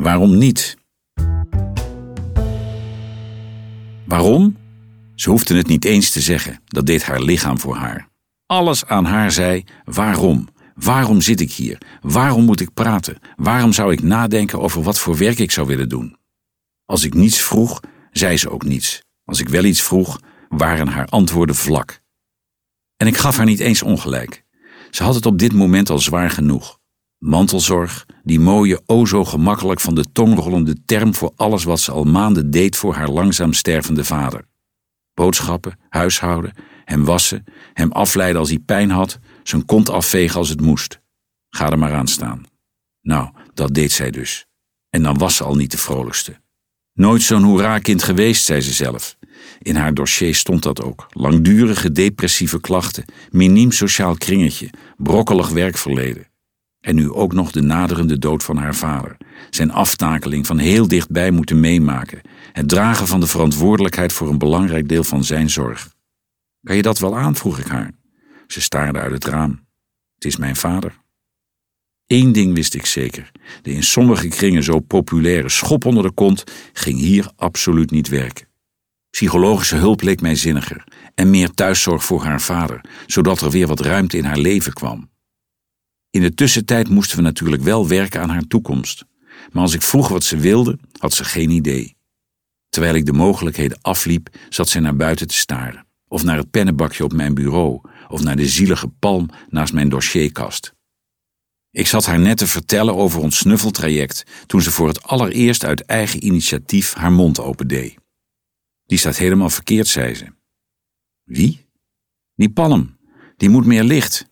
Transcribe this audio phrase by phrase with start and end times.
[0.00, 0.76] Waarom niet?
[4.04, 4.56] Waarom?
[5.14, 8.08] Ze hoefde het niet eens te zeggen, dat deed haar lichaam voor haar.
[8.46, 10.48] Alles aan haar zei: waarom?
[10.74, 11.78] Waarom zit ik hier?
[12.00, 13.18] Waarom moet ik praten?
[13.36, 16.16] Waarom zou ik nadenken over wat voor werk ik zou willen doen?
[16.84, 17.80] Als ik niets vroeg,
[18.10, 19.02] zei ze ook niets.
[19.24, 22.00] Als ik wel iets vroeg, waren haar antwoorden vlak.
[22.96, 24.44] En ik gaf haar niet eens ongelijk.
[24.90, 26.79] Ze had het op dit moment al zwaar genoeg.
[27.20, 31.92] Mantelzorg, die mooie, o zo gemakkelijk van de tong rollende term voor alles wat ze
[31.92, 34.44] al maanden deed voor haar langzaam stervende vader.
[35.14, 36.52] Boodschappen, huishouden,
[36.84, 41.00] hem wassen, hem afleiden als hij pijn had, zijn kont afvegen als het moest.
[41.48, 42.44] Ga er maar aan staan.
[43.02, 44.46] Nou, dat deed zij dus.
[44.90, 46.40] En dan was ze al niet de vrolijkste.
[46.92, 49.16] Nooit zo'n hoera-kind geweest, zei ze zelf.
[49.58, 51.06] In haar dossier stond dat ook.
[51.10, 56.29] Langdurige depressieve klachten, miniem sociaal kringetje, brokkelig werkverleden.
[56.80, 59.16] En nu ook nog de naderende dood van haar vader.
[59.50, 62.20] Zijn aftakeling van heel dichtbij moeten meemaken.
[62.52, 65.94] Het dragen van de verantwoordelijkheid voor een belangrijk deel van zijn zorg.
[66.62, 67.36] Kan je dat wel aan?
[67.36, 67.92] vroeg ik haar.
[68.46, 69.66] Ze staarde uit het raam.
[70.14, 70.98] Het is mijn vader.
[72.06, 73.30] Eén ding wist ik zeker.
[73.62, 78.48] De in sommige kringen zo populaire schop onder de kont ging hier absoluut niet werken.
[79.10, 80.84] Psychologische hulp leek mij zinniger
[81.14, 85.09] en meer thuiszorg voor haar vader, zodat er weer wat ruimte in haar leven kwam.
[86.10, 89.04] In de tussentijd moesten we natuurlijk wel werken aan haar toekomst.
[89.52, 91.96] Maar als ik vroeg wat ze wilde, had ze geen idee.
[92.68, 95.86] Terwijl ik de mogelijkheden afliep, zat zij naar buiten te staren.
[96.08, 100.74] Of naar het pennenbakje op mijn bureau, of naar de zielige palm naast mijn dossierkast.
[101.70, 105.84] Ik zat haar net te vertellen over ons snuffeltraject toen ze voor het allereerst uit
[105.84, 107.94] eigen initiatief haar mond opendeed.
[108.86, 110.26] Die staat helemaal verkeerd, zei ze.
[111.24, 111.66] Wie?
[112.34, 112.98] Die palm.
[113.36, 114.28] Die moet meer licht.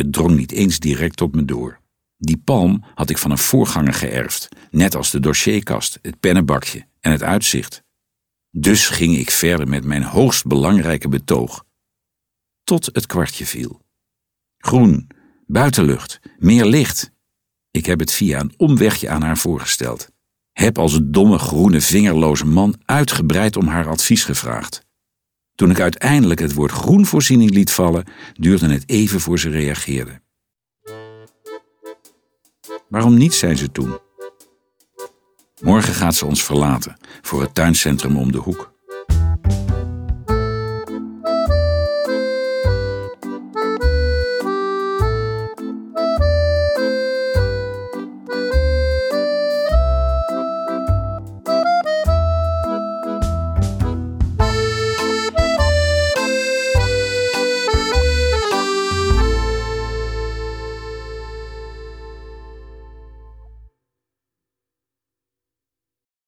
[0.00, 1.80] Het drong niet eens direct tot me door.
[2.16, 7.12] Die palm had ik van een voorganger geërfd, net als de dossierkast, het pennenbakje en
[7.12, 7.82] het uitzicht.
[8.50, 11.64] Dus ging ik verder met mijn hoogst belangrijke betoog.
[12.64, 13.80] Tot het kwartje viel.
[14.58, 15.06] Groen,
[15.46, 17.10] buitenlucht, meer licht.
[17.70, 20.08] Ik heb het via een omwegje aan haar voorgesteld.
[20.52, 24.86] Heb als domme groene vingerloze man uitgebreid om haar advies gevraagd.
[25.60, 30.20] Toen ik uiteindelijk het woord groenvoorziening liet vallen, duurde het even voor ze reageerde.
[32.88, 33.98] Waarom niet, zei ze toen.
[35.60, 38.69] Morgen gaat ze ons verlaten voor het tuincentrum om de hoek.